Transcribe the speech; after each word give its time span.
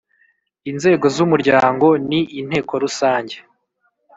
Inzego 0.71 1.05
z 1.15 1.17
Umuryango 1.25 1.87
ni 2.09 2.21
Inteko 2.39 2.73
Rusange. 2.83 3.37